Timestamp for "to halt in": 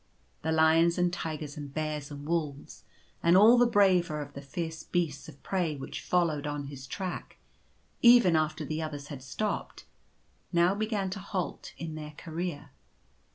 11.11-11.93